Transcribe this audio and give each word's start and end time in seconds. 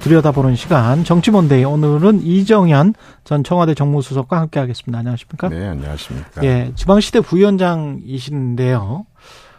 들여다보는 0.00 0.56
시간 0.56 1.04
정치몬데이 1.04 1.64
오늘은 1.64 2.22
이정현 2.22 2.94
전 3.24 3.44
청와대 3.44 3.74
정무수석과 3.74 4.40
함께하겠습니다. 4.40 4.98
안녕하십니까? 4.98 5.48
네, 5.48 5.66
안녕하십니까? 5.68 6.44
예, 6.44 6.72
지방시대 6.74 7.20
부위원장이신데요. 7.20 9.06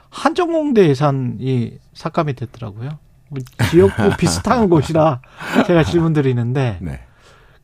한정공대 0.09 0.87
예산이 0.87 1.77
삭감이 1.93 2.33
됐더라고요. 2.33 2.89
뭐 3.29 3.39
지역구 3.69 4.09
비슷한 4.17 4.69
곳이라 4.69 5.21
제가 5.67 5.83
질문드리는데 5.83 6.77
네. 6.81 7.01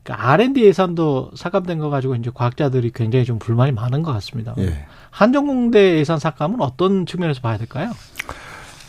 그러니까 0.02 0.30
R&D 0.32 0.64
예산도 0.64 1.32
삭감된 1.34 1.78
거 1.78 1.88
가지고 1.88 2.14
이제 2.14 2.30
과학자들이 2.32 2.92
굉장히 2.94 3.24
좀 3.24 3.38
불만이 3.38 3.72
많은 3.72 4.02
것 4.02 4.12
같습니다. 4.12 4.54
예. 4.58 4.86
한정공대 5.10 5.98
예산 5.98 6.18
삭감은 6.18 6.60
어떤 6.60 7.06
측면에서 7.06 7.40
봐야 7.40 7.56
될까요? 7.56 7.90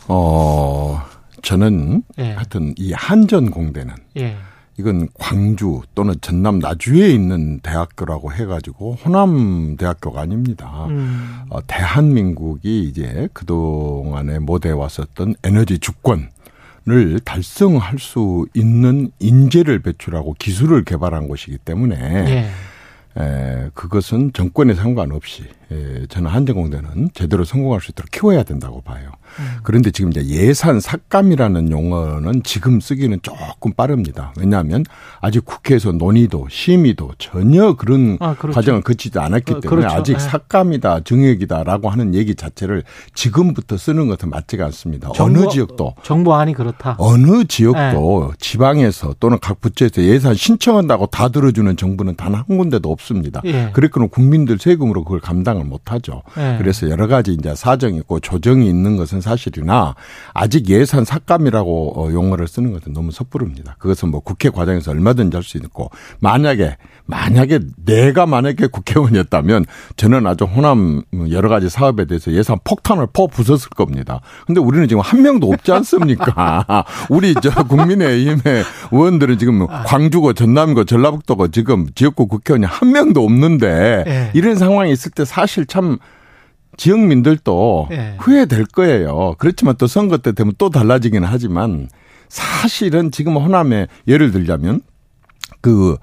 어, 0.08 1.02
저는 1.42 2.02
예. 2.18 2.32
하여튼 2.32 2.74
이 2.76 2.92
한전공대는 2.92 3.94
예. 4.18 4.36
이건 4.78 5.08
광주 5.18 5.80
또는 5.94 6.14
전남 6.20 6.58
나주에 6.58 7.08
있는 7.08 7.60
대학교라고 7.60 8.32
해가지고 8.32 8.98
호남 9.04 9.76
대학교가 9.76 10.20
아닙니다. 10.20 10.86
음. 10.90 11.40
어, 11.48 11.60
대한민국이 11.66 12.82
이제 12.84 13.28
그동안에 13.32 14.38
못해 14.38 14.70
왔었던 14.70 15.34
에너지 15.42 15.78
주권 15.78 16.28
을 16.88 17.18
달성할 17.18 17.98
수 17.98 18.46
있는 18.54 19.10
인재를 19.18 19.80
배출하고 19.80 20.36
기술을 20.38 20.84
개발한 20.84 21.26
곳이기 21.26 21.58
때문에 21.58 21.96
예. 21.98 23.20
에, 23.20 23.70
그것은 23.74 24.32
정권에 24.32 24.74
상관없이 24.74 25.42
에, 25.72 26.06
저는 26.08 26.30
한전공대는 26.30 27.10
제대로 27.12 27.44
성공할 27.44 27.80
수 27.80 27.90
있도록 27.90 28.10
키워야 28.12 28.44
된다고 28.44 28.80
봐요. 28.82 29.10
음. 29.40 29.44
그런데 29.64 29.90
지금 29.90 30.10
이제 30.12 30.24
예산 30.26 30.78
삭감이라는 30.78 31.70
용어는 31.72 32.42
지금 32.44 32.80
쓰기는 32.80 33.18
조금 33.22 33.72
빠릅니다. 33.72 34.32
왜냐하면 34.38 34.84
아직 35.20 35.44
국회에서 35.44 35.90
논의도 35.92 36.46
심의도 36.48 37.10
전혀 37.18 37.74
그런 37.74 38.16
아, 38.20 38.34
그렇죠. 38.36 38.54
과정을 38.54 38.82
거치지 38.82 39.18
않았기 39.18 39.54
어, 39.54 39.60
때문에 39.60 39.80
그렇죠. 39.82 39.96
아직 40.00 40.12
예. 40.14 40.18
삭감이다 40.20 41.00
증액이다라고 41.00 41.88
하는 41.90 42.14
얘기 42.14 42.36
자체를 42.36 42.84
지금부터 43.14 43.76
쓰는 43.76 44.06
것은 44.06 44.30
맞지가 44.30 44.64
않습니다. 44.66 45.08
어느 45.08 45.16
정부- 45.16 45.48
지역도 45.50 45.94
정부안이 46.04 46.52
그렇다. 46.54 46.94
어느 46.98 47.44
지역도 47.44 48.28
네. 48.30 48.36
지방에서 48.38 49.14
또는 49.18 49.38
각 49.40 49.60
부처에서 49.60 50.02
예산 50.02 50.34
신청한다고 50.34 51.06
다 51.06 51.28
들어주는 51.28 51.76
정부는 51.76 52.14
단 52.14 52.36
한 52.36 52.44
군데도 52.44 52.90
없습니다. 52.92 53.40
예. 53.46 53.70
그랬거는 53.72 54.08
국민들 54.10 54.58
세금으로 54.58 55.04
그걸 55.04 55.20
감당 55.20 55.55
을 55.60 55.64
못 55.64 55.90
하죠. 55.92 56.22
예. 56.38 56.56
그래서 56.58 56.88
여러 56.90 57.06
가지 57.06 57.32
이제 57.32 57.54
사정이 57.54 57.98
있고 57.98 58.20
조정이 58.20 58.68
있는 58.68 58.96
것은 58.96 59.20
사실이나 59.20 59.94
아직 60.32 60.68
예산 60.68 61.04
삭감이라고 61.04 61.92
어, 61.96 62.12
용어를 62.12 62.46
쓰는 62.46 62.72
것은 62.72 62.92
너무 62.92 63.10
섣부릅니다. 63.10 63.76
그것은 63.78 64.10
뭐 64.10 64.20
국회 64.20 64.50
과정에서 64.50 64.90
얼마든지 64.90 65.36
할 65.36 65.42
수 65.42 65.56
있고 65.58 65.90
만약에 66.20 66.76
만약에 67.06 67.60
내가 67.84 68.26
만약에 68.26 68.66
국회의원이었다면 68.66 69.64
저는 69.96 70.26
아주 70.26 70.44
호남 70.44 71.02
여러 71.30 71.48
가지 71.48 71.68
사업에 71.68 72.04
대해서 72.04 72.32
예산 72.32 72.58
폭탄을 72.64 73.06
퍼 73.12 73.26
부쉈을 73.26 73.70
겁니다. 73.76 74.20
근데 74.46 74.60
우리는 74.60 74.86
지금 74.88 75.02
한 75.02 75.22
명도 75.22 75.48
없지 75.48 75.72
않습니까? 75.72 76.84
우리 77.08 77.34
저 77.34 77.50
국민의힘의 77.50 78.64
의원들은 78.90 79.38
지금 79.38 79.66
광주고 79.66 80.32
전남이고 80.32 80.84
전라북도고 80.84 81.48
지금 81.48 81.86
지역구 81.94 82.26
국회의원이 82.26 82.66
한 82.66 82.92
명도 82.92 83.24
없는데 83.24 84.04
예. 84.06 84.30
이런 84.34 84.56
상황이 84.56 84.92
있을 84.92 85.12
때 85.12 85.24
사실 85.24 85.66
참 85.66 85.98
지역민들도 86.76 87.88
예. 87.92 88.16
후회될 88.18 88.66
거예요. 88.66 89.34
그렇지만 89.38 89.76
또 89.78 89.86
선거 89.86 90.18
때 90.18 90.32
되면 90.32 90.52
또 90.58 90.70
달라지기는 90.70 91.26
하지만 91.26 91.88
사실은 92.28 93.10
지금 93.10 93.36
호남에 93.36 93.86
예를 94.08 94.32
들자면 94.32 94.80
그 95.60 95.96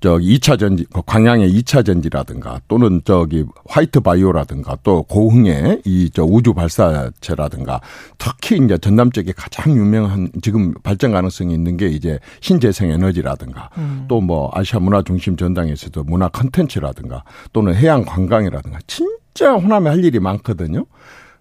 저기 0.00 0.38
2차 0.38 0.58
전지 0.58 0.86
그 0.92 1.02
광양의 1.04 1.50
2차 1.50 1.84
전지라든가 1.84 2.60
또는 2.68 3.00
저기 3.04 3.44
화이트 3.68 4.00
바이오라든가 4.00 4.76
또 4.82 5.02
고흥의 5.04 5.82
이 5.84 6.10
저 6.12 6.24
우주 6.24 6.54
발사체라든가 6.54 7.80
특히 8.18 8.58
이제 8.58 8.78
전남 8.78 9.10
쪽에 9.10 9.32
가장 9.36 9.76
유명한 9.76 10.30
지금 10.42 10.72
발전 10.82 11.12
가능성이 11.12 11.54
있는 11.54 11.76
게 11.76 11.88
이제 11.88 12.18
신재생 12.40 12.90
에너지라든가 12.90 13.70
음. 13.78 14.04
또뭐 14.08 14.50
아시아 14.54 14.80
문화 14.80 15.02
중심 15.02 15.36
전당에서도 15.36 16.02
문화 16.04 16.28
컨텐츠라든가 16.28 17.24
또는 17.52 17.74
해양 17.74 18.04
관광이라든가 18.04 18.78
진짜 18.86 19.52
호남에 19.54 19.90
할 19.90 20.04
일이 20.04 20.18
많거든요. 20.18 20.86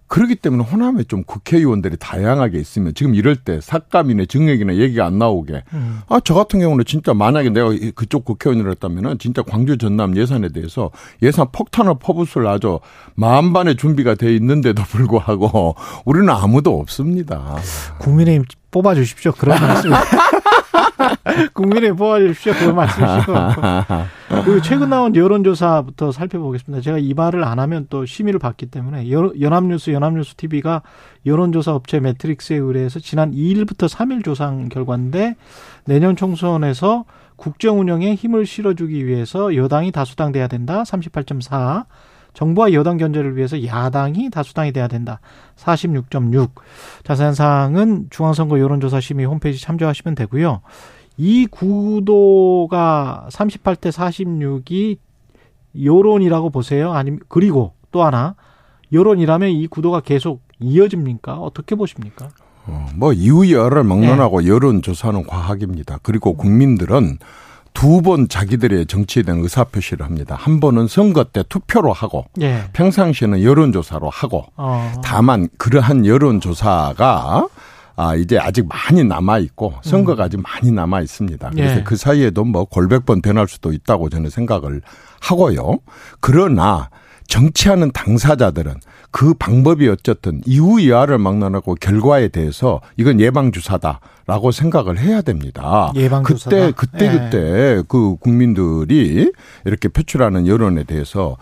그렇기 0.07 0.35
때문에 0.35 0.63
호남에 0.63 1.03
좀 1.03 1.23
국회의원들이 1.23 1.97
다양하게 1.97 2.59
있으면 2.59 2.94
지금 2.95 3.13
이럴 3.13 3.35
때 3.35 3.59
삭감이나 3.62 4.23
증액이나 4.25 4.75
얘기가 4.75 5.06
안 5.06 5.18
나오게 5.19 5.63
음. 5.73 6.00
아저 6.07 6.34
같은 6.34 6.59
경우는 6.59 6.85
진짜 6.85 7.13
만약에 7.13 7.50
내가 7.50 7.73
이- 7.73 7.91
그쪽 7.91 8.23
국회의원이었다면은 8.25 9.19
진짜 9.19 9.41
광주 9.41 9.78
전남 9.78 10.16
예산에 10.16 10.50
대해서 10.50 10.91
예산 11.22 11.47
폭탄을 11.51 11.95
퍼붓을 12.00 12.47
아주 12.47 12.79
만반의 13.16 13.75
준비가 13.75 14.16
돼 14.16 14.34
있는데도 14.35 14.81
불구하고 14.88 15.75
우리는 16.06 16.29
아무도 16.29 16.79
없습니다. 16.79 17.57
국민의힘 18.00 18.45
뽑아주십시오. 18.72 19.31
그런 19.34 19.59
말씀. 19.62 19.91
국민의힘 21.53 21.95
뽑아주십시오. 21.95 22.53
그런 22.53 22.75
말씀이시고. 22.75 23.33
그리고 24.43 24.61
최근 24.61 24.89
나온 24.89 25.15
여론조사부터 25.15 26.11
살펴보겠습니다. 26.11 26.81
제가 26.81 26.97
이 26.97 27.13
말을 27.13 27.43
안 27.43 27.59
하면 27.59 27.87
또 27.89 28.05
심의를 28.05 28.39
받기 28.39 28.67
때문에 28.67 29.11
여- 29.11 29.31
연합뉴스, 29.39 29.91
연합뉴스 29.91 30.35
TV가 30.35 30.81
여론조사 31.25 31.73
업체 31.73 31.99
매트릭스에 31.99 32.57
의뢰해서 32.57 32.99
지난 32.99 33.31
2일부터 33.31 33.87
3일 33.89 34.23
조사한 34.23 34.69
결과인데 34.69 35.35
내년 35.85 36.15
총선에서 36.15 37.05
국정 37.35 37.79
운영에 37.79 38.15
힘을 38.15 38.45
실어주기 38.45 39.05
위해서 39.05 39.55
여당이 39.55 39.91
다수당 39.91 40.31
돼야 40.31 40.47
된다. 40.47 40.83
38.4. 40.83 41.85
정부와 42.37 42.71
여당 42.73 42.97
견제를 42.97 43.35
위해서 43.35 43.65
야당이 43.65 44.29
다수당이 44.29 44.71
돼야 44.71 44.87
된다. 44.87 45.19
46.6. 45.55 46.51
자세한 47.03 47.33
사항은 47.33 48.07
중앙선거 48.11 48.59
여론조사 48.59 48.99
심의 48.99 49.25
홈페이지 49.25 49.59
참조하시면 49.59 50.13
되고요. 50.13 50.61
이 51.17 51.47
구도가 51.47 53.25
38대 53.31 53.89
46이 53.91 54.97
여론이라고 55.83 56.51
보세요. 56.51 56.93
아니면 56.93 57.21
그리고 57.27 57.73
또 57.91 58.03
하나 58.03 58.35
여론이라면 58.91 59.49
이 59.49 59.65
구도가 59.65 60.01
계속 60.01 60.41
이어집니까? 60.59 61.39
어떻게 61.39 61.73
보십니까? 61.73 62.29
어, 62.67 62.85
뭐 62.95 63.13
이유 63.13 63.51
열을 63.51 63.83
막론하고 63.83 64.45
여론조사는 64.45 65.25
과학입니다. 65.25 65.97
그리고 66.03 66.37
국민들은 66.37 67.17
두 67.77 68.01
번 68.01 68.27
자기들의 68.27 68.88
정치에 68.88 69.21
대한 69.21 69.41
의사표시를 69.41 70.03
합니다. 70.03 70.35
한 70.39 70.59
번은 70.59 70.88
선거 70.88 71.23
때 71.23 71.43
투표로 71.47 71.93
하고 71.93 72.25
예. 72.41 72.63
평상시에는 72.73 73.43
여론조사로 73.43 74.09
하고 74.09 74.45
어. 74.55 74.93
다만 75.03 75.47
그러한 75.59 76.07
여론조사가 76.07 77.47
아, 77.95 78.15
이제 78.15 78.39
아직 78.39 78.65
많이 78.67 79.03
남아있고 79.03 79.75
선거가 79.83 80.23
아직 80.23 80.41
많이 80.41 80.71
남아있습니다. 80.71 81.51
그래서 81.51 81.73
음. 81.75 81.79
예. 81.79 81.83
그 81.83 81.95
사이에도 81.95 82.45
뭐 82.45 82.65
골백번 82.65 83.21
변할 83.21 83.47
수도 83.47 83.71
있다고 83.71 84.09
저는 84.09 84.31
생각을 84.31 84.81
하고요. 85.19 85.77
그러나 86.19 86.89
정치하는 87.27 87.91
당사자들은 87.91 88.74
그 89.12 89.33
방법이 89.33 89.88
어쨌든 89.89 90.42
이후 90.45 90.80
이하를 90.80 91.18
막론하고 91.18 91.75
결과에 91.75 92.27
대해서 92.27 92.81
이건 92.98 93.19
예방 93.19 93.51
주사다라고 93.51 94.51
생각을 94.51 95.00
해야 95.00 95.21
됩니다. 95.21 95.92
예방 95.95 96.24
주사다? 96.24 96.71
그때, 96.71 96.71
그때, 96.75 97.06
예. 97.06 97.12
그때 97.12 97.83
그 97.88 98.15
국민들이 98.18 99.31
이렇게 99.65 99.88
표출하는 99.88 100.45
여론에 100.45 100.83
대해서 100.83 101.38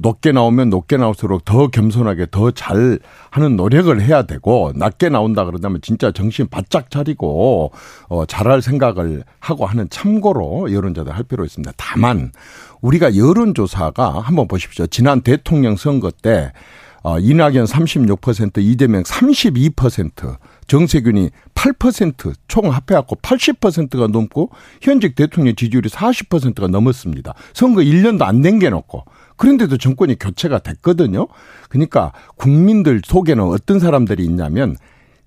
높게 0.00 0.32
나오면 0.32 0.70
높게 0.70 0.96
나올수록 0.96 1.44
더 1.44 1.68
겸손하게 1.68 2.26
더 2.30 2.50
잘 2.50 2.98
하는 3.30 3.56
노력을 3.56 4.00
해야 4.00 4.22
되고 4.22 4.72
낮게 4.74 5.08
나온다 5.08 5.44
그러다면 5.44 5.80
진짜 5.82 6.10
정신 6.10 6.48
바짝 6.48 6.90
차리고 6.90 7.70
어 8.08 8.24
잘할 8.26 8.60
생각을 8.60 9.22
하고 9.38 9.66
하는 9.66 9.88
참고로 9.88 10.72
여론조사를 10.72 11.16
할 11.16 11.22
필요 11.24 11.44
있습니다. 11.44 11.72
다만 11.76 12.32
우리가 12.80 13.16
여론조사가 13.16 14.20
한번 14.20 14.48
보십시오. 14.48 14.86
지난 14.86 15.20
대통령 15.20 15.76
선거 15.76 16.10
때 16.10 16.52
어, 17.02 17.18
이낙연 17.18 17.64
36%, 17.64 18.58
이재명 18.58 19.02
32% 19.02 20.36
정세균이 20.66 21.30
8%총 21.54 22.70
합해갖고 22.70 23.16
80%가 23.16 24.06
넘고 24.06 24.50
현직 24.82 25.14
대통령 25.14 25.54
지지율이 25.54 25.88
40%가 25.88 26.68
넘었습니다. 26.68 27.34
선거 27.54 27.80
1년도 27.80 28.22
안된게 28.22 28.70
놓고 28.70 29.04
그런데도 29.36 29.78
정권이 29.78 30.18
교체가 30.18 30.58
됐거든요. 30.58 31.26
그러니까 31.68 32.12
국민들 32.36 33.00
속에는 33.04 33.42
어떤 33.44 33.78
사람들이 33.78 34.24
있냐면 34.24 34.76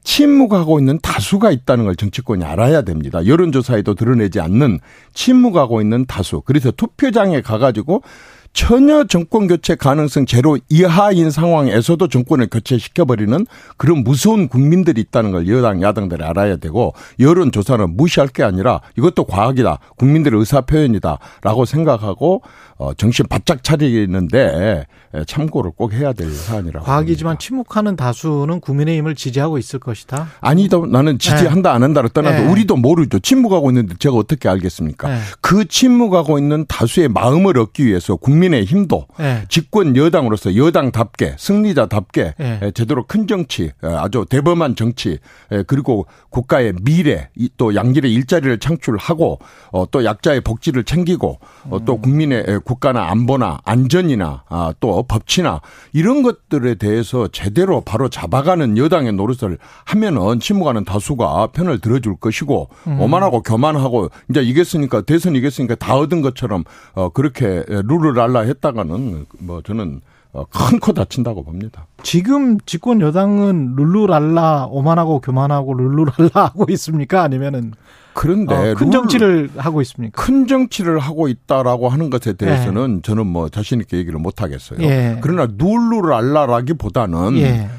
침묵하고 0.04 0.80
있는 0.80 1.00
다수가 1.02 1.52
있다는 1.52 1.86
걸 1.86 1.96
정치권이 1.96 2.44
알아야 2.44 2.82
됩니다. 2.84 3.26
여론조사에도 3.26 3.96
드러내지 3.96 4.40
않는 4.40 4.80
침묵하고 5.14 5.82
있는 5.82 6.06
다수. 6.06 6.42
그래서 6.42 6.72
투표장에 6.72 7.42
가가지고 7.42 8.04
전혀 8.54 9.04
정권 9.06 9.48
교체 9.48 9.74
가능성 9.74 10.28
제로 10.28 10.60
이하인 10.70 11.32
상황에서도 11.32 12.08
정권을 12.08 12.50
교체시켜버리는 12.52 13.46
그런 13.78 14.04
무서운 14.04 14.48
국민들이 14.48 15.02
있다는 15.02 15.32
걸 15.32 15.48
여당, 15.48 15.82
야당들이 15.82 16.24
알아야 16.24 16.58
되고 16.58 16.94
여론조사는 17.20 17.98
무시할 17.98 18.28
게 18.28 18.44
아니라 18.44 18.82
이것도 18.96 19.26
과학이다. 19.26 19.80
국민들의 19.98 20.40
의사표현이다. 20.40 21.18
라고 21.42 21.66
생각하고 21.66 22.44
어, 22.78 22.94
정신 22.94 23.26
바짝 23.28 23.64
차리는데 23.64 24.86
참고를 25.28 25.72
꼭 25.76 25.94
해야 25.94 26.12
될 26.12 26.32
사안이라고. 26.32 26.86
과학이지만 26.86 27.34
봅니다. 27.34 27.40
침묵하는 27.40 27.96
다수는 27.96 28.60
국민의힘을 28.60 29.16
지지하고 29.16 29.58
있을 29.58 29.80
것이다. 29.80 30.28
아니다. 30.42 30.78
나는 30.88 31.20
지지한다 31.20 31.70
네. 31.70 31.76
안 31.76 31.84
한다를 31.84 32.10
떠나서 32.10 32.42
네. 32.42 32.52
우리도 32.52 32.76
모르죠. 32.78 33.20
침묵하고 33.20 33.70
있는데 33.70 33.96
제가 34.00 34.16
어떻게 34.16 34.50
알겠습니까? 34.50 35.10
네. 35.10 35.20
그 35.42 35.66
침묵하고 35.66 36.40
있는 36.40 36.66
다수의 36.68 37.10
마음을 37.10 37.60
얻기 37.60 37.86
위해서 37.86 38.16
국민의힘도 38.16 39.08
네. 39.20 39.44
집권 39.50 39.96
여당으로서 39.96 40.56
여당답게 40.56 41.36
승리자답게 41.38 42.34
네. 42.40 42.72
제대로 42.74 43.06
큰 43.06 43.28
정치, 43.28 43.72
아주 43.82 44.26
대범한 44.28 44.76
정치 44.76 45.20
그리고 45.68 46.08
국가의 46.30 46.74
미래 46.82 47.30
또 47.58 47.76
양질의 47.76 48.12
일자리를 48.12 48.58
창출하고 48.60 49.40
어, 49.72 49.86
또 49.92 50.04
약자의 50.04 50.42
복지를 50.42 50.84
챙기고 50.84 51.40
어, 51.70 51.86
또 51.86 51.98
국민의 51.98 52.62
국 52.66 52.73
가나 52.80 53.10
안보나 53.10 53.60
안전이나 53.66 54.44
아, 54.50 54.74
또 54.80 55.04
법치나 55.04 55.62
이런 55.92 56.24
것들에 56.24 56.76
대해서 56.76 57.28
제대로 57.28 57.82
바로 57.82 58.10
잡아가는 58.10 58.78
여당의 58.78 59.14
노릇을 59.14 59.58
하면은 59.86 60.40
침묵하는 60.40 60.86
다수가 60.86 61.48
편을 61.48 61.80
들어줄 61.80 62.18
것이고 62.18 62.70
음. 62.88 63.00
오만하고 63.00 63.42
교만하고 63.42 64.10
이제 64.30 64.42
이겼으니까 64.42 65.02
대선 65.02 65.36
이겼으니까 65.36 65.76
다 65.76 65.96
얻은 65.96 66.22
것처럼 66.22 66.64
어 66.94 67.10
그렇게 67.10 67.64
룰을 67.68 68.20
알라 68.20 68.42
했다가는 68.42 69.26
뭐 69.40 69.62
저는 69.62 70.02
어, 70.34 70.46
큰코 70.46 70.94
다친다고 70.94 71.44
봅니다. 71.44 71.86
지금 72.02 72.60
집권 72.66 73.02
여당은 73.02 73.76
룰루랄라 73.76 74.68
오만하고 74.72 75.22
교만하고 75.22 75.76
룰루랄라 75.76 76.32
하고 76.34 76.66
있습니까? 76.70 77.22
아니면은 77.22 77.74
그런데 78.14 78.72
어, 78.72 78.76
큰 78.76 78.92
정치를 78.92 79.50
하고 79.58 79.82
있습니까? 79.82 80.22
큰 80.22 80.48
정치를 80.48 81.00
하고 81.00 81.28
있다라고 81.28 81.90
하는 81.90 82.10
것에 82.10 82.34
대해서는 82.34 82.98
예. 82.98 83.02
저는 83.02 83.28
뭐 83.28 83.50
자신 83.50 83.80
있게 83.82 83.98
얘기를 83.98 84.20
못 84.20 84.42
하겠어요. 84.42 84.80
예. 84.82 85.18
그러나 85.22 85.48
룰루랄라라기보다는 85.58 87.38
예. 87.38 87.70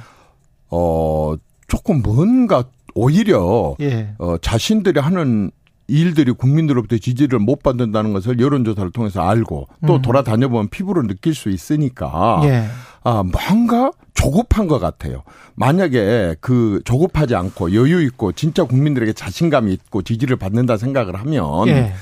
어 0.70 1.34
조금 1.69 2.02
뭔가 2.02 2.64
오히려 2.94 3.76
예. 3.81 4.14
어 4.19 4.36
자신들이 4.38 5.00
하는 5.00 5.50
일들이 5.86 6.32
국민들로부터 6.32 6.96
지지를 6.96 7.38
못 7.38 7.62
받는다는 7.62 8.12
것을 8.12 8.40
여론조사를 8.40 8.90
통해서 8.92 9.20
알고 9.20 9.69
또 9.86 9.96
음. 9.96 10.02
돌아다녀 10.02 10.48
보면 10.48 10.69
피부로 10.69 11.02
느낄 11.06 11.34
수 11.34 11.50
있으니까 11.50 12.40
예. 12.44 12.64
아 13.02 13.22
뭔가 13.22 13.90
조급한 14.24 14.66
것 14.68 14.78
같아요. 14.78 15.22
만약에 15.54 16.36
그 16.40 16.80
조급하지 16.84 17.34
않고 17.34 17.74
여유 17.74 18.02
있고 18.04 18.32
진짜 18.32 18.64
국민들에게 18.64 19.12
자신감이 19.12 19.70
있고 19.74 20.00
지지를 20.00 20.36
받는다 20.36 20.78
생각을 20.78 21.14
하면 21.16 21.68
예. 21.68 21.92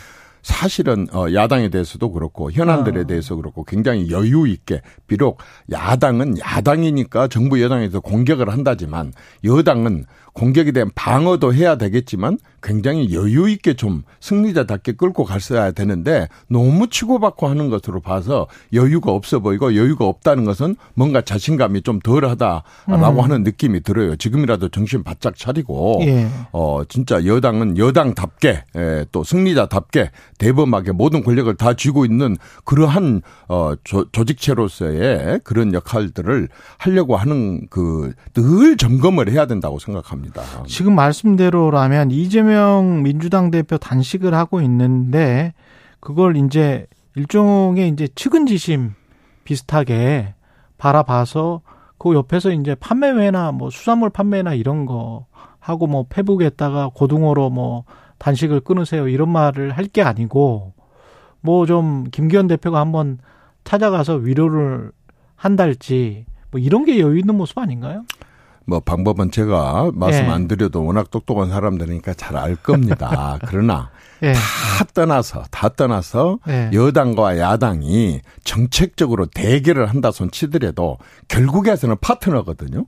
사실은 0.42 1.08
어 1.12 1.32
야당에 1.32 1.69
대해서도 1.69 2.12
그렇고 2.12 2.50
현안들에 2.52 3.00
어. 3.00 3.04
대해서 3.04 3.34
그렇고 3.34 3.64
굉장히 3.64 4.10
여유 4.10 4.46
있게 4.46 4.82
비록 5.06 5.38
야당은 5.70 6.38
야당이니까 6.38 7.28
정부 7.28 7.60
여당에서 7.60 8.00
공격을 8.00 8.50
한다지만 8.50 9.12
여당은 9.44 10.04
공격에 10.32 10.70
대한 10.72 10.90
방어도 10.94 11.52
해야 11.54 11.76
되겠지만 11.76 12.38
굉장히 12.62 13.14
여유 13.14 13.49
있게 13.49 13.75
좀 13.75 14.03
승리자답게 14.20 14.93
끌고 14.93 15.25
갔어야 15.25 15.73
되는데 15.73 16.29
너무 16.49 16.88
치고받고 16.88 17.49
하는 17.49 17.70
것으로 17.70 18.00
봐서 18.00 18.47
여유가 18.73 19.12
없어 19.12 19.41
보이고 19.41 19.75
여유가 19.75 20.06
없다는 20.06 20.44
것은 20.44 20.76
뭔가 20.94 21.20
자신감이 21.20 21.82
좀 21.82 22.00
덜하다라고 22.00 22.64
음. 22.88 23.20
하는 23.20 23.43
느낌이 23.43 23.82
들어요. 23.82 24.17
지금이라도 24.17 24.69
정신 24.69 25.03
바짝 25.03 25.37
차리고 25.37 26.00
예. 26.03 26.29
어 26.53 26.82
진짜 26.88 27.25
여당은 27.25 27.79
여당답게 27.79 28.65
예, 28.76 29.06
또 29.12 29.25
승리자답게 29.25 30.11
대범하게 30.38 30.93
모든 30.93 31.23
권력을 31.23 31.55
다 31.56 31.75
쥐고 31.75 32.05
있는 32.05 32.37
그러한 32.65 33.23
어 33.49 33.75
조, 33.85 34.05
조직체로서의 34.11 35.41
그런 35.44 35.75
역할들을 35.75 36.49
하려고 36.79 37.17
하는 37.17 37.67
그 37.69 38.12
늘 38.35 38.76
점검을 38.76 39.31
해야 39.31 39.47
된다고 39.47 39.79
생각합니다. 39.79 40.43
지금 40.67 40.94
말씀대로라면 40.94 42.11
이재명 42.52 43.02
민주당 43.02 43.50
대표 43.50 43.78
단식을 43.78 44.34
하고 44.34 44.60
있는데 44.60 45.54
그걸 46.00 46.37
이제 46.37 46.87
일종의 47.14 47.88
이제 47.88 48.08
측은지심 48.14 48.93
비슷하게 49.44 50.34
바라봐서 50.76 51.62
그 51.99 52.14
옆에서 52.14 52.50
이제 52.52 52.75
판매회나 52.75 53.52
뭐 53.52 53.70
수산물 53.70 54.10
판매나 54.10 54.52
이런 54.52 54.84
거 54.84 55.25
하고 55.60 55.87
뭐 55.87 56.04
페북에다가 56.10 56.90
고등어로 56.94 57.49
뭐 57.50 57.84
단식을 58.19 58.60
끊으세요 58.60 59.08
이런 59.08 59.31
말을 59.31 59.70
할 59.72 59.87
게 59.87 60.02
아니고 60.02 60.75
뭐 61.40 61.64
좀 61.66 62.05
김기현 62.12 62.48
대표가 62.48 62.81
한번 62.81 63.19
찾아가서 63.64 64.16
위로를 64.16 64.93
한달지 65.37 66.26
뭐 66.50 66.60
이런 66.60 66.84
게 66.84 67.00
여유 67.00 67.19
있는 67.19 67.34
모습 67.34 67.56
아닌가요? 67.58 68.05
뭐 68.67 68.81
방법은 68.81 69.31
제가 69.31 69.91
말씀 69.94 70.25
예. 70.25 70.29
안 70.29 70.49
드려도 70.49 70.85
워낙 70.85 71.11
똑똑한 71.11 71.50
사람들이니까 71.50 72.14
잘 72.14 72.37
알 72.37 72.56
겁니다. 72.56 73.38
그러나 73.47 73.91
예. 74.23 74.32
다 74.32 74.85
떠나서 74.94 75.44
다 75.50 75.69
떠나서 75.69 76.38
예. 76.49 76.70
여당과 76.73 77.38
야당이 77.38 78.20
정책적으로 78.44 79.26
대결을 79.26 79.87
한다 79.87 80.11
손 80.11 80.31
치더라도 80.31 80.99
결국에서는 81.29 81.97
파트너거든요. 82.00 82.87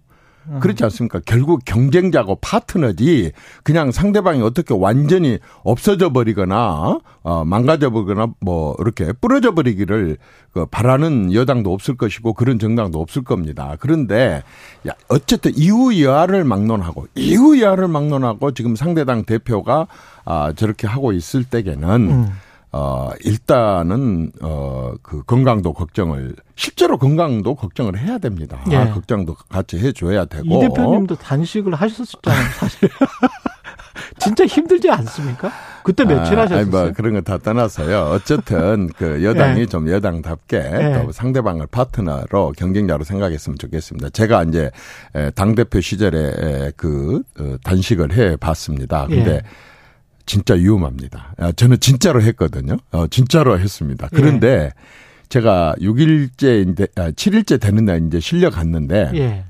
음. 0.49 0.61
그렇지 0.61 0.85
않습니까? 0.85 1.21
결국 1.25 1.65
경쟁자고 1.65 2.37
파트너지 2.37 3.33
그냥 3.63 3.91
상대방이 3.91 4.43
어떻게 4.43 4.75
완전히 4.75 5.39
없어져 5.63 6.13
버리거나 6.13 6.99
어 7.23 7.45
망가져 7.45 7.91
버리거나 7.91 8.29
뭐 8.41 8.77
이렇게 8.79 9.13
부러져 9.13 9.55
버리기를 9.55 10.19
그 10.53 10.67
바라는 10.67 11.33
여당도 11.33 11.73
없을 11.73 11.97
것이고 11.97 12.35
그런 12.35 12.59
정당도 12.59 13.01
없을 13.01 13.23
겁니다. 13.23 13.77
그런데 13.81 14.43
야 14.87 14.93
어쨌든 15.09 15.53
이후 15.57 16.01
여하를 16.03 16.45
막론하고 16.45 17.07
이후 17.15 17.61
여하를 17.61 17.89
막론하고 17.89 18.53
지금 18.53 18.77
상대당 18.77 19.25
대표가 19.25 19.87
아 20.25 20.53
저렇게 20.55 20.87
하고 20.87 21.13
있을 21.13 21.45
때에는 21.45 22.11
음. 22.11 22.33
어, 22.77 23.11
일단은, 23.25 24.33
어, 24.43 24.95
그 25.01 25.23
건강도 25.23 25.73
걱정을, 25.73 26.35
실제로 26.57 26.99
건강도 26.99 27.55
걱정을 27.55 27.97
해야 27.99 28.19
됩니다. 28.19 28.59
예. 28.73 28.77
아, 28.77 28.93
걱정도 28.93 29.37
같이 29.49 29.79
해줘야 29.79 30.25
되고. 30.25 30.45
이 30.45 30.61
대표님도 30.61 31.15
단식을 31.15 31.73
하셨었잖아요, 31.75 32.49
사실. 32.59 32.89
진짜 34.19 34.45
힘들지 34.45 34.91
않습니까? 34.91 35.53
그때 35.85 36.05
며칠 36.05 36.37
아, 36.39 36.43
하셨어요? 36.43 36.61
아니, 36.63 36.69
뭐 36.71 36.91
그런 36.93 37.13
거 37.15 37.21
다 37.21 37.39
떠나서요. 37.39 38.11
어쨌든 38.13 38.89
그 38.97 39.23
여당이 39.23 39.61
예. 39.61 39.67
좀 39.67 39.89
여당답게 39.89 40.57
예. 40.57 41.03
또 41.05 41.13
상대방을 41.13 41.69
파트너로 41.69 42.55
경쟁자로 42.57 43.05
생각했으면 43.05 43.57
좋겠습니다. 43.59 44.09
제가 44.11 44.45
이제 44.45 44.71
당 45.37 45.55
대표 45.55 45.81
시절에 45.81 46.73
그 46.77 47.23
어, 47.39 47.57
단식을 47.63 48.13
해 48.15 48.37
봤습니다. 48.37 49.07
근데 49.07 49.35
예. 49.37 49.43
진짜 50.27 50.55
위험합니다. 50.55 51.35
아, 51.39 51.53
저는 51.53 51.81
진짜로 51.81 52.23
했거든요. 52.23 52.77
어, 52.93 53.07
진짜로 53.07 53.59
했습니다. 53.59 54.09
그런데 54.13 54.49
예. 54.49 54.71
제가 55.29 55.75
6일째, 55.81 56.63
인데 56.63 56.87
7일째 56.87 57.61
되는 57.61 57.85
날 57.85 58.07
이제 58.07 58.21
실려 58.21 58.51
갔는데 58.51 59.11
예. 59.15 59.45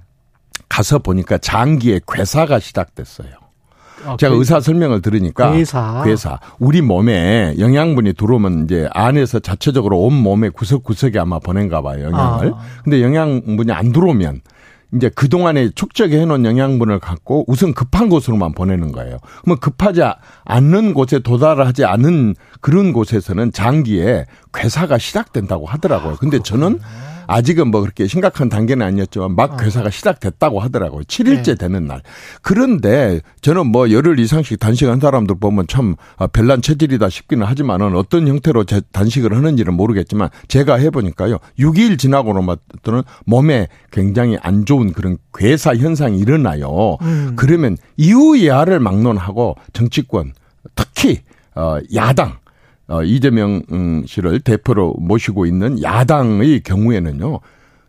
가서 0.69 0.99
보니까 0.99 1.39
장기에 1.39 2.01
괴사가 2.07 2.59
시작됐어요. 2.59 3.29
아, 4.07 4.17
제가 4.19 4.35
그, 4.35 4.39
의사 4.39 4.61
설명을 4.61 5.01
들으니까 5.03 5.53
괴사. 5.53 6.03
괴사. 6.05 6.39
우리 6.59 6.83
몸에 6.83 7.55
영양분이 7.59 8.15
들어오면 8.15 8.65
이제 8.65 8.89
안에서 8.93 9.39
자체적으로 9.39 10.01
온 10.01 10.15
몸의 10.15 10.51
구석구석에 10.51 11.19
아마 11.19 11.39
보낸가 11.39 11.83
봐요, 11.83 12.05
영양을. 12.05 12.53
아. 12.55 12.59
근데 12.83 13.03
영양분이 13.03 13.73
안 13.73 13.93
들어오면 13.93 14.41
이제 14.95 15.09
그동안에 15.09 15.71
축적해 15.71 16.25
놓은 16.25 16.45
영양분을 16.45 17.01
갖고 17.01 17.45
우선 17.49 17.75
급한 17.75 18.09
곳으로만 18.09 18.53
보내는 18.53 18.93
거예요. 18.93 19.19
그러면 19.43 19.59
급하지 19.61 20.03
않는 20.45 20.95
곳에 20.95 21.19
도달하지 21.19 21.85
않은 21.85 22.35
그런 22.61 22.93
곳에서는 22.93 23.53
장기에 23.53 24.27
괴사가 24.53 24.99
시작된다고 24.99 25.67
하더라고요. 25.67 26.17
근데 26.17 26.39
저는 26.39 26.79
아직은 27.27 27.69
뭐 27.71 27.81
그렇게 27.81 28.07
심각한 28.07 28.49
단계는 28.49 28.85
아니었지만 28.87 29.35
막 29.37 29.53
어. 29.55 29.57
괴사가 29.57 29.91
시작됐다고 29.91 30.61
하더라고요. 30.61 31.03
7일째 31.03 31.45
네. 31.45 31.55
되는 31.57 31.87
날. 31.87 32.03
그런데 32.43 33.21
저는 33.41 33.67
뭐 33.67 33.91
열흘 33.91 34.19
이상씩 34.19 34.59
단식한 34.61 35.01
사람들 35.01 35.37
보면 35.39 35.67
참 35.67 35.97
아, 36.17 36.27
별난 36.27 36.63
체질이다 36.63 37.09
싶기는 37.09 37.47
하지만은 37.47 37.97
어떤 37.97 38.29
형태로 38.29 38.65
제- 38.65 38.81
단식을 38.93 39.35
하는지는 39.37 39.75
모르겠지만 39.75 40.29
제가 40.49 40.77
해보니까요. 40.77 41.39
6일 41.59 41.99
지나고는 41.99 42.47
몸에 43.27 43.69
굉장히 43.91 44.37
안 44.43 44.65
좋은 44.65 44.93
그런 44.93 45.19
괴사 45.35 45.75
현상이 45.77 46.19
일어나요. 46.19 46.97
음. 47.03 47.33
그러면 47.37 47.77
이후 47.97 48.45
야를 48.47 48.81
막론하고 48.81 49.57
정치권 49.73 50.33
특히 50.75 51.21
어 51.55 51.79
야당 51.95 52.31
어 52.31 52.44
이재명 53.05 53.63
음, 53.73 54.05
씨를 54.07 54.41
대표로 54.41 54.95
모시고 54.99 55.47
있는 55.47 55.83
야당의 55.83 56.61
경우에는요. 56.63 57.41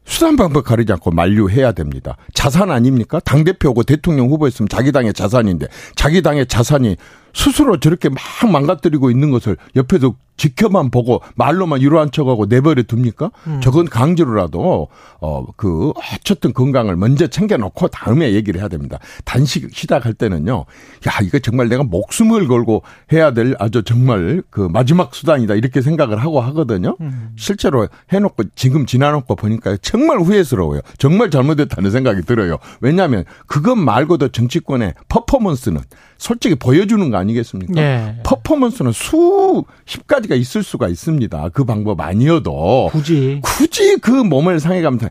수단 0.05 0.35
방법 0.35 0.63
가리지 0.63 0.93
않고 0.93 1.11
만류해야 1.11 1.71
됩니다. 1.71 2.15
자산 2.33 2.71
아닙니까? 2.71 3.19
당 3.19 3.43
대표고 3.43 3.83
대통령 3.83 4.29
후보였으면 4.29 4.69
자기 4.69 4.91
당의 4.91 5.13
자산인데 5.13 5.67
자기 5.95 6.21
당의 6.21 6.45
자산이 6.45 6.95
스스로 7.35 7.79
저렇게 7.79 8.09
막 8.09 8.19
망가뜨리고 8.51 9.11
있는 9.11 9.29
것을 9.29 9.57
옆에서 9.75 10.15
지켜만 10.37 10.89
보고 10.91 11.21
말로만 11.35 11.79
이러한 11.79 12.11
척하고 12.11 12.45
내버려 12.45 12.83
둡니까? 12.91 13.31
저건 13.61 13.85
강제로라도 13.85 14.87
어 15.21 15.45
그 15.57 15.91
어쨌든 16.13 16.53
건강을 16.53 16.95
먼저 16.95 17.27
챙겨놓고 17.27 17.87
다음에 17.87 18.33
얘기를 18.33 18.59
해야 18.59 18.67
됩니다. 18.67 18.99
단식 19.23 19.73
시작할 19.73 20.13
때는요. 20.13 20.65
야 21.07 21.11
이거 21.23 21.39
정말 21.39 21.67
내가 21.69 21.83
목숨을 21.83 22.47
걸고 22.47 22.83
해야 23.11 23.31
될 23.33 23.55
아주 23.59 23.83
정말 23.83 24.43
그 24.49 24.61
마지막 24.61 25.15
수단이다 25.15 25.55
이렇게 25.55 25.81
생각을 25.81 26.21
하고 26.21 26.41
하거든요. 26.41 26.95
실제로 27.37 27.87
해놓고 28.11 28.43
지금 28.55 28.85
지나놓고 28.85 29.35
보니까 29.35 29.77
정말 29.81 30.19
후회스러워요. 30.19 30.81
정말 30.97 31.29
잘못했다는 31.29 31.91
생각이 31.91 32.21
들어요. 32.23 32.57
왜냐하면 32.81 33.23
그것 33.47 33.75
말고도 33.75 34.29
정치권의 34.29 34.93
퍼포먼스는 35.09 35.81
솔직히 36.17 36.55
보여주는 36.55 37.09
거 37.09 37.17
아니 37.17 37.24
겠습니까? 37.33 37.81
예. 37.81 38.15
퍼포먼스는 38.23 38.91
수십 38.91 40.05
가지가 40.07 40.35
있을 40.35 40.63
수가 40.63 40.87
있습니다. 40.87 41.49
그 41.49 41.63
방법 41.65 42.01
아니어도 42.01 42.89
굳이 42.91 43.39
굳이 43.43 43.97
그 43.97 44.11
몸을 44.11 44.59
상해가면서 44.59 45.09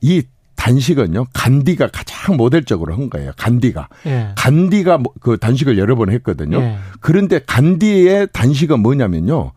이 0.00 0.22
단식은요 0.56 1.26
간디가 1.32 1.88
가장 1.88 2.36
모델적으로 2.36 2.92
한 2.94 3.08
거예요. 3.10 3.32
간디가 3.36 3.88
예. 4.06 4.28
간디가 4.36 4.98
뭐- 4.98 5.12
그 5.20 5.38
단식을 5.38 5.78
여러 5.78 5.96
번 5.96 6.10
했거든요. 6.10 6.60
예. 6.60 6.76
그런데 7.00 7.40
간디의 7.46 8.28
단식은 8.32 8.80
뭐냐면요 8.80 9.52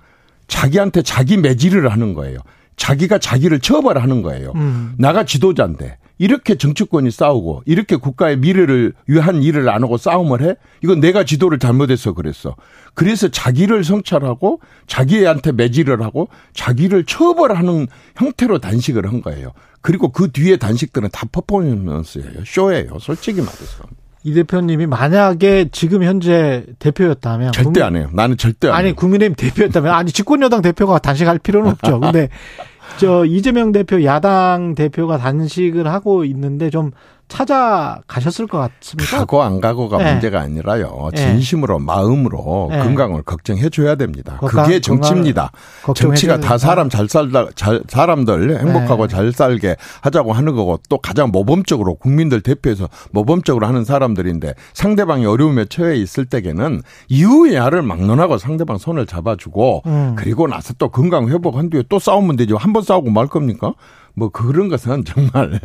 자기한테 0.47 1.01
자기 1.01 1.37
매질을 1.37 1.91
하는 1.91 2.13
거예요. 2.13 2.39
자기가 2.77 3.17
자기를 3.19 3.59
처벌하는 3.59 4.21
거예요. 4.21 4.51
음. 4.55 4.93
나가 4.97 5.23
지도자인데 5.25 5.97
이렇게 6.23 6.55
정치권이 6.55 7.11
싸우고 7.11 7.63
이렇게 7.65 7.97
국가의 7.97 8.37
미래를 8.37 8.93
위한 9.07 9.43
일을 9.43 9.67
안 9.67 9.83
하고 9.83 9.97
싸움을 9.97 10.41
해? 10.41 10.55
이건 10.81 11.01
내가 11.01 11.25
지도를 11.25 11.59
잘못해서 11.59 12.13
그랬어. 12.13 12.55
그래서 12.93 13.27
자기를 13.27 13.83
성찰하고 13.83 14.61
자기한테 14.87 15.51
매질을 15.51 16.01
하고 16.01 16.29
자기를 16.53 17.03
처벌하는 17.03 17.87
형태로 18.15 18.59
단식을 18.59 19.05
한 19.05 19.21
거예요. 19.21 19.51
그리고 19.81 20.13
그 20.13 20.31
뒤에 20.31 20.55
단식들은 20.55 21.09
다 21.11 21.27
퍼포먼스예요. 21.29 22.45
쇼예요. 22.45 22.99
솔직히 23.01 23.41
말해서. 23.41 23.83
이 24.25 24.33
대표님이 24.33 24.85
만약에 24.85 25.67
지금 25.73 26.03
현재 26.03 26.65
대표였다면 26.79 27.51
절대 27.51 27.63
국민- 27.65 27.83
안 27.83 27.95
해요. 27.97 28.09
나는 28.13 28.37
절대 28.37 28.69
안 28.69 28.75
아니 28.75 28.85
해요. 28.87 28.95
국민의힘 28.95 29.35
대표였다면 29.35 29.93
아니 29.93 30.13
집권 30.13 30.41
여당 30.41 30.61
대표가 30.61 30.99
단식할 30.99 31.39
필요는 31.39 31.71
없죠. 31.71 31.99
근데 31.99 32.29
저 32.97 33.25
이재명 33.25 33.71
대표 33.71 34.03
야당 34.03 34.75
대표가 34.75 35.17
단식을 35.17 35.87
하고 35.87 36.23
있는데 36.25 36.69
좀 36.69 36.91
찾아가셨을 37.33 38.47
것 38.47 38.57
같습니까? 38.79 39.17
가고 39.19 39.41
안 39.41 39.59
가고가 39.59 39.97
네. 39.97 40.11
문제가 40.11 40.41
아니라요. 40.41 41.09
네. 41.13 41.17
진심으로 41.17 41.79
마음으로 41.79 42.67
네. 42.71 42.79
건강을 42.79 43.23
걱정해 43.23 43.69
줘야 43.69 43.95
됩니다. 43.95 44.37
건강- 44.39 44.65
그게 44.65 44.79
정치입니다. 44.79 45.51
정치가 45.95 46.39
다. 46.39 46.57
사람 46.57 46.89
잘 46.89 47.09
살다 47.09 47.47
잘 47.55 47.81
사람들 47.87 48.59
행복하고 48.59 49.07
네. 49.07 49.15
잘 49.15 49.31
살게 49.31 49.75
하자고 50.01 50.33
하는 50.33 50.55
거고 50.55 50.79
또 50.89 50.97
가장 50.99 51.29
모범적으로 51.31 51.95
국민들 51.95 52.41
대표해서 52.41 52.87
모범적으로 53.11 53.65
하는 53.67 53.83
사람들인데 53.83 54.53
상대방이 54.73 55.25
어려움에 55.25 55.65
처해 55.65 55.95
있을 55.97 56.25
때에는 56.25 56.81
이후의 57.09 57.55
야를 57.55 57.81
막론하고 57.81 58.37
상대방 58.37 58.77
손을 58.77 59.05
잡아주고 59.05 59.81
음. 59.87 60.13
그리고 60.17 60.47
나서 60.47 60.73
또 60.77 60.89
건강 60.89 61.27
회복한 61.29 61.69
뒤에 61.69 61.83
또 61.89 61.99
싸우면 61.99 62.35
되죠. 62.35 62.57
한 62.57 62.73
번 62.73 62.81
싸우고 62.81 63.11
말 63.11 63.27
겁니까? 63.27 63.73
뭐 64.15 64.29
그런 64.29 64.69
것은 64.69 65.03
정말 65.05 65.59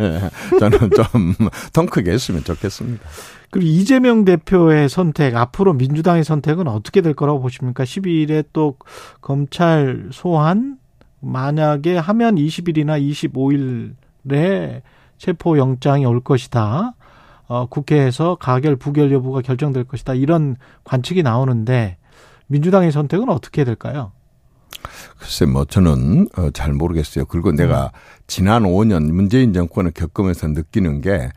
저는 0.58 0.78
좀 0.90 1.34
통 1.72 1.86
크게 1.86 2.10
했으면 2.10 2.42
좋겠습니다. 2.44 3.04
그리고 3.50 3.66
이재명 3.66 4.24
대표의 4.24 4.88
선택 4.88 5.36
앞으로 5.36 5.72
민주당의 5.72 6.24
선택은 6.24 6.68
어떻게 6.68 7.00
될 7.00 7.14
거라고 7.14 7.40
보십니까? 7.40 7.84
12일에 7.84 8.44
또 8.52 8.76
검찰 9.20 10.08
소환 10.12 10.76
만약에 11.20 11.96
하면 11.96 12.36
20일이나 12.36 13.00
25일에 14.24 14.82
체포 15.16 15.58
영장이 15.58 16.04
올 16.04 16.20
것이다. 16.20 16.94
어, 17.48 17.66
국회에서 17.66 18.34
가결 18.36 18.76
부결 18.76 19.10
여부가 19.12 19.40
결정될 19.40 19.84
것이다. 19.84 20.14
이런 20.14 20.56
관측이 20.84 21.22
나오는데 21.22 21.96
민주당의 22.46 22.92
선택은 22.92 23.30
어떻게 23.30 23.64
될까요? 23.64 24.12
글쎄 25.18 25.46
뭐 25.46 25.64
저는 25.64 26.28
어, 26.36 26.50
잘 26.50 26.72
모르겠어요. 26.72 27.26
그리고 27.26 27.52
내가 27.52 27.92
지난 28.26 28.62
5년 28.62 29.10
문재인 29.10 29.52
정권을 29.52 29.92
겪으면서 29.92 30.48
느끼는 30.48 31.00
게 31.00 31.10
야, 31.12 31.30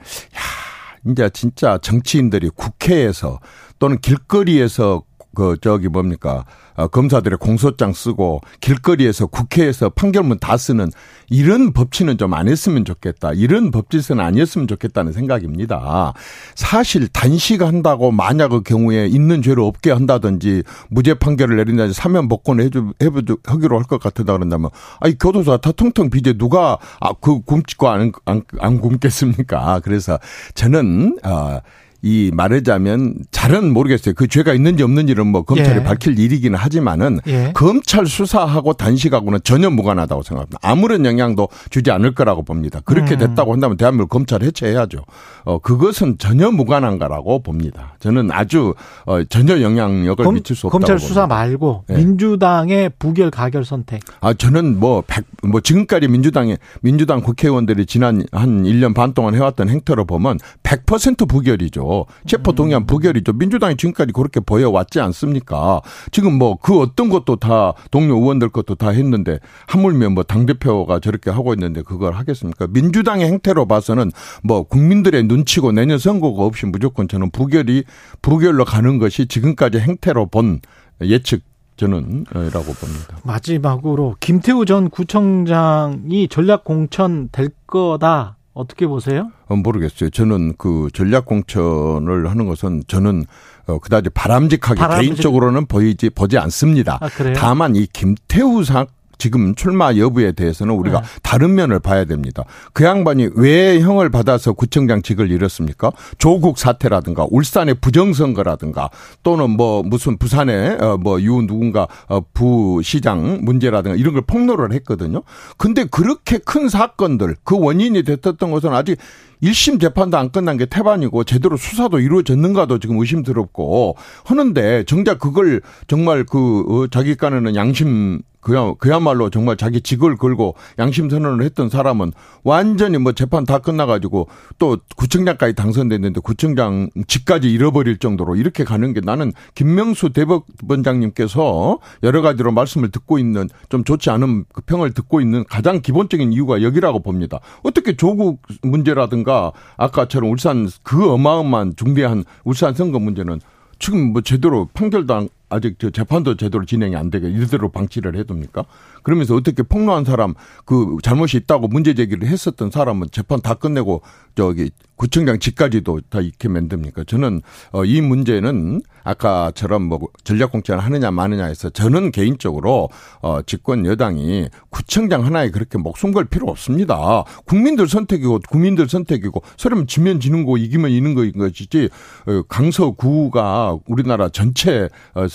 이제 1.07 1.29
진짜 1.33 1.77
정치인들이 1.77 2.49
국회에서 2.49 3.39
또는 3.79 3.97
길거리에서 3.99 5.03
그 5.35 5.57
저기 5.61 5.87
뭡니까 5.87 6.45
어, 6.75 6.87
검사들의 6.87 7.37
공소장 7.37 7.93
쓰고 7.93 8.41
길거리에서 8.59 9.27
국회에서 9.27 9.89
판결문 9.89 10.39
다 10.39 10.57
쓰는 10.57 10.89
이런 11.29 11.71
법치는 11.73 12.17
좀 12.17 12.31
안 12.33 12.47
했으면 12.47 12.85
좋겠다. 12.85 13.33
이런 13.33 13.71
법질서는 13.71 14.23
아니었으면 14.23 14.67
좋겠다는 14.67 15.11
생각입니다. 15.11 16.13
사실 16.55 17.07
단식한다고 17.09 18.11
만약 18.11 18.49
그 18.49 18.61
경우에 18.63 19.05
있는 19.07 19.41
죄를 19.41 19.63
없게 19.63 19.91
한다든지 19.91 20.63
무죄 20.89 21.13
판결을 21.13 21.57
내린다든지 21.57 21.93
사면 21.99 22.27
복권을 22.29 22.63
해주 22.65 22.93
해주 23.01 23.37
하기로 23.45 23.77
할 23.77 23.83
것 23.85 23.99
같다 23.99 24.23
그런다면 24.23 24.69
아니 25.01 25.17
교도소가 25.17 25.57
다 25.57 25.71
텅텅 25.73 26.09
비제 26.09 26.33
누가 26.33 26.77
아, 26.99 27.11
그 27.19 27.41
굶고 27.41 27.89
안, 27.89 28.11
안, 28.25 28.43
안 28.59 28.79
굶겠습니까? 28.79 29.81
그래서 29.83 30.17
저는 30.55 31.17
어, 31.23 31.59
이 32.01 32.31
말하자면 32.33 33.15
잘은 33.31 33.73
모르겠어요. 33.73 34.15
그 34.15 34.27
죄가 34.27 34.53
있는지 34.53 34.83
없는지는 34.83 35.27
뭐 35.27 35.43
검찰이 35.43 35.79
예. 35.79 35.83
밝힐 35.83 36.17
일이기는 36.17 36.57
하지만은 36.57 37.19
예. 37.27 37.51
검찰 37.53 38.05
수사하고 38.05 38.73
단식하고는 38.73 39.39
전혀 39.43 39.69
무관하다고 39.69 40.23
생각합니다. 40.23 40.59
아무런 40.61 41.05
영향도 41.05 41.49
주지 41.69 41.91
않을 41.91 42.15
거라고 42.15 42.43
봅니다. 42.43 42.81
그렇게 42.85 43.15
음. 43.15 43.19
됐다고 43.19 43.53
한다면 43.53 43.77
대한민국 43.77 44.09
검찰 44.09 44.41
해체해야죠. 44.43 45.03
어 45.43 45.59
그것은 45.59 46.17
전혀 46.17 46.51
무관한 46.51 46.97
거라고 46.97 47.43
봅니다. 47.43 47.95
저는 47.99 48.31
아주 48.31 48.73
어 49.05 49.23
전혀 49.25 49.61
영향력을 49.61 50.23
검, 50.23 50.35
미칠 50.35 50.55
수 50.55 50.67
없다고 50.67 50.79
검찰 50.79 50.95
봅니다. 50.95 51.07
수사 51.07 51.27
말고 51.27 51.83
예. 51.89 51.95
민주당의 51.95 52.91
부결 52.97 53.31
가결 53.31 53.65
선택. 53.65 54.01
아, 54.19 54.33
저는 54.33 54.79
뭐, 54.79 55.03
백, 55.05 55.25
뭐, 55.43 55.61
지금까지 55.61 56.07
민주당의, 56.07 56.57
민주당 56.81 57.21
국회의원들이 57.21 57.85
지난 57.85 58.23
한 58.31 58.63
1년 58.63 58.93
반 58.93 59.13
동안 59.13 59.35
해왔던 59.35 59.69
행태로 59.69 60.05
보면 60.05 60.39
100% 60.63 61.27
부결이죠. 61.27 61.90
체포 62.25 62.53
동의안 62.53 62.85
부결이죠. 62.85 63.33
민주당이 63.33 63.77
지금까지 63.77 64.13
그렇게 64.13 64.39
보여왔지 64.39 64.99
않습니까? 64.99 65.81
지금 66.11 66.37
뭐, 66.37 66.57
그 66.57 66.79
어떤 66.79 67.09
것도 67.09 67.37
다, 67.37 67.73
동료 67.91 68.15
의원들 68.15 68.49
것도 68.49 68.75
다 68.75 68.89
했는데, 68.89 69.39
하물며 69.67 70.09
뭐, 70.11 70.23
당대표가 70.23 70.99
저렇게 70.99 71.29
하고 71.29 71.53
있는데 71.53 71.81
그걸 71.81 72.13
하겠습니까? 72.13 72.67
민주당의 72.69 73.27
행태로 73.27 73.65
봐서는 73.65 74.11
뭐, 74.43 74.63
국민들의 74.63 75.23
눈치고 75.23 75.71
내년 75.71 75.97
선거가 75.97 76.43
없이 76.43 76.65
무조건 76.65 77.07
저는 77.07 77.31
부결이, 77.31 77.83
부결로 78.21 78.65
가는 78.65 78.97
것이 78.97 79.27
지금까지 79.27 79.79
행태로 79.79 80.27
본 80.27 80.59
예측, 81.01 81.43
저는, 81.77 82.25
어, 82.35 82.39
라고 82.39 82.73
봅니다. 82.73 83.17
마지막으로 83.23 84.15
김태우 84.19 84.65
전 84.65 84.89
구청장이 84.89 86.27
전략 86.29 86.63
공천 86.63 87.29
될 87.31 87.49
거다. 87.65 88.37
어떻게 88.53 88.85
보세요? 88.87 89.31
어, 89.47 89.55
모르겠어요. 89.55 90.09
저는 90.09 90.55
그 90.57 90.89
전략 90.93 91.25
공천을 91.25 92.29
하는 92.29 92.47
것은 92.47 92.83
저는 92.87 93.23
어, 93.67 93.79
그다지 93.79 94.09
바람직하게 94.09 94.81
바람직- 94.81 95.01
개인적으로는 95.01 95.67
보이지 95.67 96.09
보지 96.09 96.37
않습니다. 96.37 96.97
아, 97.01 97.07
그래요? 97.09 97.33
다만 97.37 97.75
이 97.75 97.85
김태우 97.87 98.63
사- 98.63 98.87
지금 99.21 99.53
출마 99.53 99.95
여부에 99.95 100.31
대해서는 100.31 100.73
우리가 100.73 101.01
네. 101.01 101.07
다른 101.21 101.53
면을 101.53 101.79
봐야 101.79 102.05
됩니다. 102.05 102.43
그 102.73 102.83
양반이 102.83 103.29
왜 103.35 103.79
형을 103.79 104.09
받아서 104.09 104.53
구청장직을 104.53 105.29
잃었습니까? 105.29 105.91
조국 106.17 106.57
사태라든가 106.57 107.27
울산의 107.29 107.75
부정선거라든가 107.75 108.89
또는 109.21 109.51
뭐 109.51 109.83
무슨 109.83 110.17
부산의 110.17 110.79
어뭐유 110.81 111.43
누군가 111.45 111.87
어 112.07 112.21
부시장 112.33 113.41
문제라든가 113.43 113.95
이런 113.95 114.13
걸 114.13 114.23
폭로를 114.23 114.73
했거든요. 114.73 115.21
근데 115.55 115.83
그렇게 115.83 116.39
큰 116.39 116.67
사건들 116.67 117.35
그 117.43 117.59
원인이 117.59 118.01
됐었던 118.01 118.49
것은 118.49 118.73
아직 118.73 118.97
1심 119.41 119.81
재판도 119.81 120.17
안 120.17 120.31
끝난 120.31 120.57
게 120.57 120.65
태반이고 120.65 121.23
제대로 121.23 121.57
수사도 121.57 121.99
이루어졌는가도 121.99 122.79
지금 122.79 122.99
의심스럽고 122.99 123.95
하는데 124.23 124.83
정작 124.85 125.19
그걸 125.19 125.61
정말 125.87 126.25
그 126.25 126.63
어, 126.67 126.87
자기 126.87 127.15
깐에는 127.15 127.55
양심 127.55 128.21
그야, 128.41 128.73
그야말로 128.79 129.29
정말 129.29 129.55
자기 129.55 129.81
직을 129.81 130.17
걸고 130.17 130.55
양심 130.79 131.09
선언을 131.09 131.45
했던 131.45 131.69
사람은 131.69 132.11
완전히 132.43 132.97
뭐 132.97 133.13
재판 133.13 133.45
다 133.45 133.59
끝나가지고 133.59 134.27
또 134.57 134.77
구청장까지 134.97 135.53
당선됐는데 135.53 136.21
구청장 136.21 136.89
직까지 137.07 137.51
잃어버릴 137.51 137.99
정도로 137.99 138.35
이렇게 138.35 138.63
가는 138.63 138.93
게 138.93 138.99
나는 138.99 139.31
김명수 139.55 140.09
대법원장님께서 140.13 141.79
여러 142.03 142.21
가지로 142.21 142.51
말씀을 142.51 142.89
듣고 142.89 143.19
있는 143.19 143.47
좀 143.69 143.83
좋지 143.83 144.09
않은 144.09 144.45
그 144.51 144.61
평을 144.61 144.93
듣고 144.93 145.21
있는 145.21 145.43
가장 145.47 145.81
기본적인 145.81 146.33
이유가 146.33 146.63
여기라고 146.63 147.01
봅니다. 147.01 147.39
어떻게 147.61 147.95
조국 147.95 148.41
문제라든가 148.63 149.30
아까처럼 149.77 150.31
울산 150.31 150.69
그 150.83 151.11
어마어마한 151.11 151.73
중대한 151.75 152.23
울산 152.43 152.73
선거 152.73 152.99
문제는 152.99 153.39
지금 153.79 154.13
뭐 154.13 154.21
제대로 154.21 154.67
판결도 154.73 155.13
안, 155.13 155.29
아직 155.51 155.75
저 155.79 155.89
재판도 155.89 156.37
제대로 156.37 156.65
진행이 156.65 156.95
안 156.95 157.09
되게 157.09 157.29
이대로 157.29 157.69
방치를 157.69 158.15
해둡니까? 158.15 158.63
그러면서 159.03 159.35
어떻게 159.35 159.63
폭로한 159.63 160.05
사람 160.05 160.33
그 160.65 160.97
잘못이 161.03 161.37
있다고 161.37 161.67
문제 161.67 161.93
제기를 161.93 162.27
했었던 162.27 162.71
사람은 162.71 163.07
재판 163.11 163.41
다 163.41 163.53
끝내고 163.53 164.01
저기 164.35 164.71
구청장 164.95 165.39
직까지도 165.39 166.01
다 166.09 166.21
이렇게 166.21 166.47
만듭니까? 166.47 167.03
저는 167.05 167.41
어, 167.71 167.83
이 167.83 168.01
문제는 168.01 168.81
아까처럼 169.03 169.83
뭐 169.83 169.99
전략공천을 170.23 170.83
하느냐 170.83 171.09
마느냐해서 171.09 171.71
저는 171.71 172.11
개인적으로 172.11 172.89
어, 173.21 173.41
집권 173.41 173.85
여당이 173.87 174.49
구청장 174.69 175.25
하나에 175.25 175.49
그렇게 175.49 175.79
목숨 175.79 176.11
걸 176.11 176.25
필요 176.25 176.47
없습니다. 176.47 177.23
국민들 177.45 177.87
선택이고 177.87 178.41
국민들 178.47 178.87
선택이고 178.87 179.41
서면 179.57 179.87
지면 179.87 180.19
지는 180.19 180.45
거 180.45 180.57
이기면 180.57 180.91
이는 180.91 181.15
거인 181.15 181.31
것이지 181.31 181.89
어, 182.27 182.43
강서구가 182.47 183.79
우리나라 183.87 184.29
전체 184.29 184.87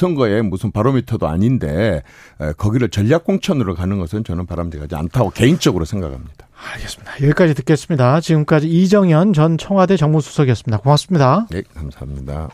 어, 0.07 0.17
선거에 0.17 0.43
무슨 0.43 0.71
바로미터도 0.71 1.27
아닌데 1.27 2.03
어, 2.39 2.53
거기를 2.53 2.89
전략공천으로 2.89 3.75
가는 3.75 3.99
것은 3.99 4.25
저는 4.25 4.47
바람직하지 4.47 4.95
않다고 4.95 5.31
개인적으로 5.31 5.85
생각합니다. 5.85 6.49
알겠습니다. 6.75 7.13
여기까지 7.23 7.55
듣겠습니다. 7.55 8.21
지금까지 8.21 8.69
이정현 8.69 9.33
전 9.33 9.59
청와대 9.59 9.97
정무수석이었습니다. 9.97 10.79
고맙습니다. 10.79 11.47
네, 11.51 11.63
감사합니다. 11.75 12.49